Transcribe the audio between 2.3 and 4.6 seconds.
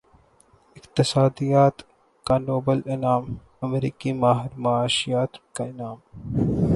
Nobel انعام امریکی ماہر